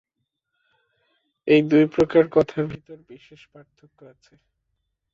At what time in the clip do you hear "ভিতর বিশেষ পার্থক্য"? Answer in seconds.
2.65-3.99